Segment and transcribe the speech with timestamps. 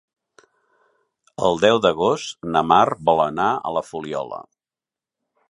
[1.49, 4.43] El deu d'agost na Mar vol anar a la Fuliola.